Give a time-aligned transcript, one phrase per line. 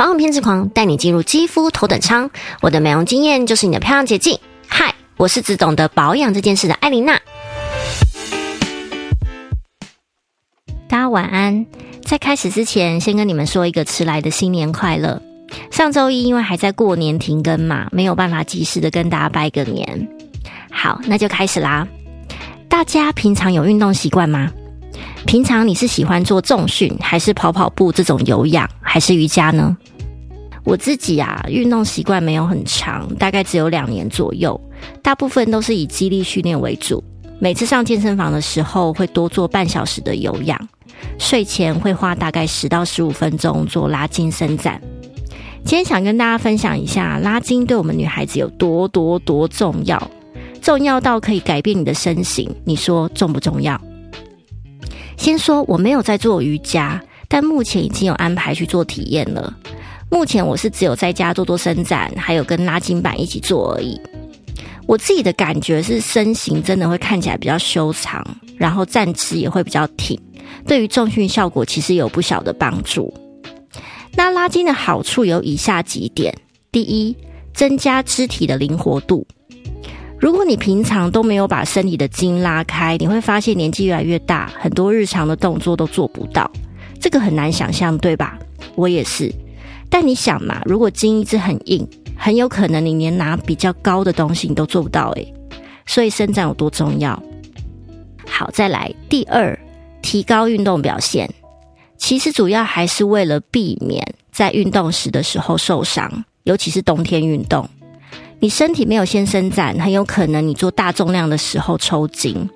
[0.00, 2.30] 保养偏执狂带你进入肌肤头等舱，
[2.62, 4.38] 我的美容经验就是你的漂亮捷径。
[4.66, 7.20] 嗨，我是只懂得保养这件事的艾琳娜。
[10.88, 11.66] 大家晚安。
[12.02, 15.20] 在开始之前，先跟你们说一个迟来的新年快乐。
[15.70, 20.08] 上周一因为还在过年停更嘛，没有办法及时的跟大家拜个年。
[20.70, 21.86] 好，那就开始啦。
[22.70, 24.50] 大家平常有运动习惯吗？
[25.26, 29.76] 平常你是喜欢做重训，还是跑跑步这种有氧，还是瑜伽呢？
[30.64, 34.60] 我自己啊，运动习惯没有很长，大概只有两年左右，
[35.00, 37.00] 大部分都是以肌力训练为主。
[37.38, 40.58] 每次上健身房的时候，会多做半小时的有氧。
[41.20, 44.82] 睡前会花大概十到十五分钟做拉筋伸展。
[45.64, 50.10] 今天想跟大家分享一下拉筋对我们女孩子有多多多重要，
[50.60, 52.52] 重要到可以改变你的身形。
[52.64, 53.80] 你说重不重要？
[55.16, 59.56] 先说我没有在做瑜伽，但目前已经有安排去做体验了。
[60.10, 63.98] 目前我是只有在家做做伸展，还有跟拉筋板一起做而已。
[64.88, 70.20] 我自己的感觉是身形真的会看起来比较修长，然后站姿也会比较挺。
[70.66, 73.14] 对于重训效果其实有不小的帮助。
[74.16, 76.36] 那拉筋的好处有以下几点：
[76.72, 77.16] 第一，
[77.54, 79.24] 增加肢体的灵活度。
[80.18, 86.50] 如果你平常都没有把身体的筋拉开，你会发现年纪越来越大，很多日常的动作都做不到。
[87.00, 88.38] 这个很难想象，对吧？
[88.76, 89.32] 我也是。
[89.88, 95.34] 但你想嘛，如果筋一直很硬，很有可能你连拿比较高的东西你都做不到诶。
[95.86, 97.20] 所以伸展有多重要？
[98.26, 99.58] 好，再来第二。
[100.02, 101.28] 提高运动表现，
[101.98, 107.68] 其实主要还是为了避免在运动时的时候受伤，尤其是冬天运动。
[108.38, 112.48] 你身体没有先伸展，很有可能你做大重量的时候抽筋。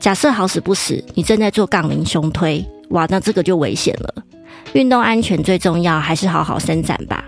[0.00, 4.14] 假设好死不死，你正在做杠铃胸推，哇，那这个就危险了。
[4.72, 7.24] 运动安全最重要，还是好好伸展吧。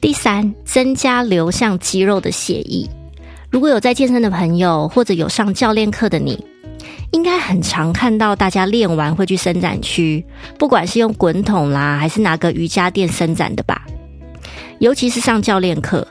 [0.00, 2.88] 第三，增加流向肌肉的血液。
[3.50, 6.44] 如果有在健身的朋友，或者有上教练课的你。
[7.12, 10.24] 应该很常看到大家练完会去伸展区，
[10.58, 13.86] 不管是用滚筒啦，还是拿个瑜伽垫伸展的吧。
[14.80, 16.06] 尤其是上教练课，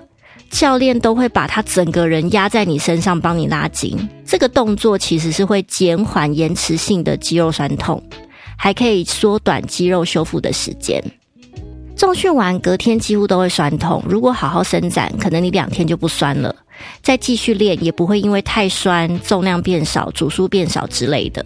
[0.50, 3.96] 教练都会把他整个人压在你身上帮你拉筋。
[4.26, 8.02] 这个动作其实是会减缓延迟性的肌肉酸痛，
[8.58, 11.04] 还可以缩短肌肉修复的时间。
[11.96, 16.54] 重训完隔天几乎都会酸痛，如果好好伸展，可能你两天就不酸了。
[17.02, 21.46] 再继续练也不会因为太酸、重量变少、组数变少之类的。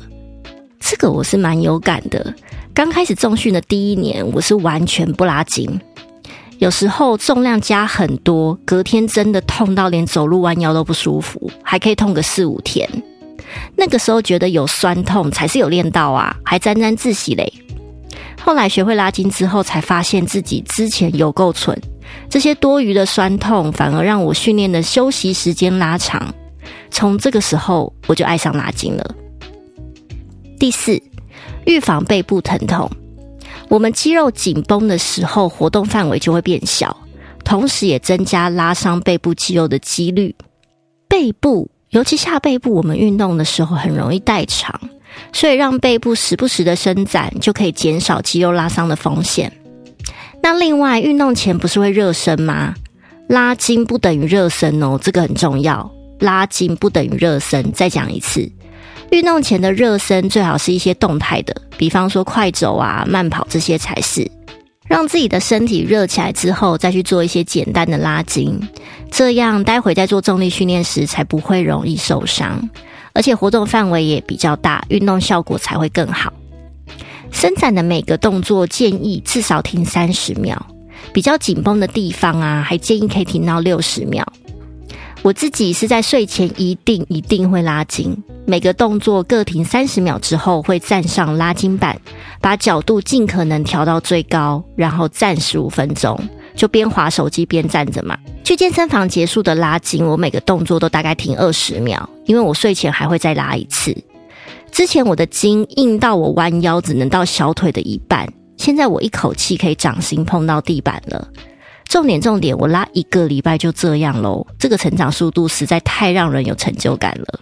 [0.79, 2.33] 这个我是蛮有感的。
[2.73, 5.69] 刚开始重训的第一年，我是完全不拉筋，
[6.57, 12.89] 有时候重量加很多，隔天真的痛到连走路弯腰都不舒服，还可以痛个四五天。
[13.75, 17.51] 那个时候觉得有酸痛才是有练到啊，还沾沾自喜嘞。
[18.41, 21.79] 后来学会拉筋之后，才发现自己之前有够蠢。
[22.29, 26.33] 这些多余的酸痛，反而让我训练的休息时间拉长。
[26.89, 29.15] 从这个时候，我就爱上拉筋了。
[30.59, 31.01] 第四，
[31.65, 32.89] 预防背部疼痛。
[33.67, 36.95] 我们肌肉紧绷的时候，活动范围就会变小，
[37.43, 40.35] 同时也增加拉伤背部肌肉的几率。
[41.07, 44.79] 背部，尤其下背部，我们运动的时候很容易代偿，
[45.33, 49.51] 所以让背部时不时的伸展，就可以减少肌肉拉伤的风险。
[50.41, 52.75] 那另外，运动前不是会热身吗？
[53.27, 55.89] 拉筋不等于热身哦，这个很重要。
[56.19, 57.71] 拉筋不等于热身。
[57.71, 58.49] 再讲一次，
[59.11, 64.29] 运动前的热身最好是一些动态的，比方说快走啊、慢跑这些才是。
[64.89, 68.59] 让自己的身体热起来之后，再去做一些简单的拉筋，
[69.11, 72.67] 这样待会在做重力训练时才不会容易受伤，
[73.13, 76.33] 而且活动范围也比较大，运动效果才会更好。
[77.31, 80.59] 伸展的每个动作建议至少停三十秒，
[81.13, 84.25] 比较紧绷的地方啊，还建议可以停到六十秒。
[85.21, 88.15] 我自己是在睡前一定一定会拉筋，
[88.45, 91.99] 每个动作各停三十秒之后，会站上拉筋板，
[92.39, 96.17] 把角度尽可能调到最高，然后站十五分钟，
[96.55, 98.17] 就边划手机边站着嘛。
[98.45, 103.95] 去健身房结束的拉筋，我每个动作都大概停二十秒，因为我睡前还会再拉一次。
[104.71, 108.25] 之前我的筋硬到我弯腰只能到小腿的一半，
[108.55, 111.27] 现在我一口气可以掌心碰到地板了。
[111.89, 117.39] 重点重点，我拉一个礼拜就这样喽，这个成长速度实在太让人有成就感了。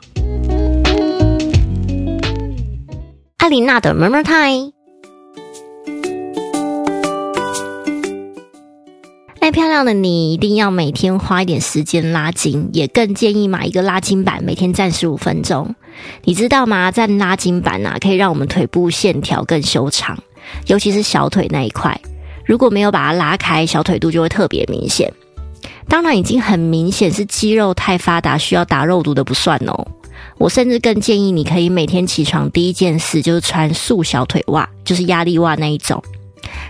[3.40, 4.72] 艾琳娜的 Murmur Time，
[9.42, 15.76] 爱漂亮的你一定要每天花一点时间拉筋，也更建议买一个拉筋板，每天站十五分钟。
[16.24, 16.90] 你知道吗？
[16.90, 20.18] 站拉筋板啊，可以让我们腿部线条更修长，
[20.68, 22.00] 尤其是小腿那一块。
[22.48, 25.12] 如果没有把它拉开，小腿肚就会特别明显。
[25.90, 29.88] 当然，已经很明显是肌肉太发达，需要打肉毒的不算哦。
[30.38, 36.02] 我甚至更建议你可以每天起床第一件事就是穿束小腿袜，就是压力袜那一种。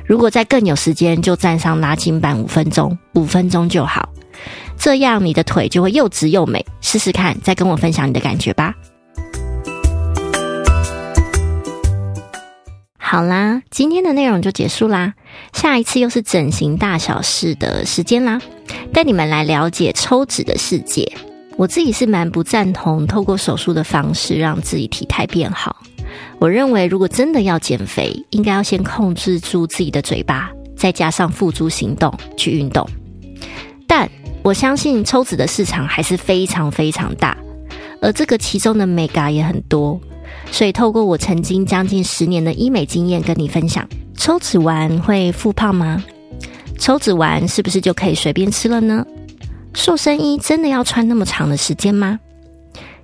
[0.05, 4.09] 如果再更有时间，就站上拉筋板五分钟，五分钟就好。
[4.77, 6.65] 这样你的腿就会又直又美。
[6.81, 8.73] 试试看，再跟我分享你的感觉吧。
[12.97, 15.13] 好啦，今天的内容就结束啦。
[15.53, 18.41] 下一次又是整形大小事的时间啦，
[18.93, 21.11] 带你们来了解抽脂的世界。
[21.55, 25.75] 我自己是蛮不赞同透过手术的方式让自己体态变好。
[26.39, 32.87] 我认为，如果真的要减肥，应该要先控制住自己的嘴巴，再加上付诸行动去运动。
[33.87, 34.07] 但
[34.43, 37.35] 我相信抽脂的市场还是非常非常大，
[38.01, 39.99] 而这个其中的美嘎也很多。
[40.51, 43.87] 所以，透过我曾经将近十年的医美经验跟你分享，
[44.27, 46.03] 抽脂完会复胖吗？
[46.77, 49.05] 抽脂完是不是就可以随便吃了呢？
[49.73, 52.19] 瘦身衣真的要穿那么长的时间吗？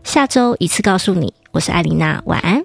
[0.04, 2.62] 下周一次告诉你，我是艾琳娜，晚安。